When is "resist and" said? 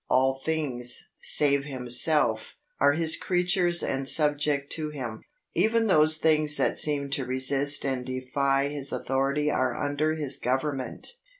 7.23-8.03